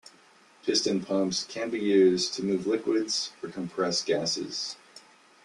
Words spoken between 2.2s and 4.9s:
to move liquids or compress gases.